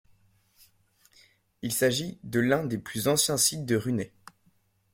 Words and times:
Il 1.61 1.71
s'agit 1.71 2.17
de 2.23 2.39
l'un 2.39 2.63
des 2.65 2.79
plus 2.79 3.07
anciens 3.07 3.37
sites 3.37 3.67
de 3.67 3.75
Runet. 3.75 4.11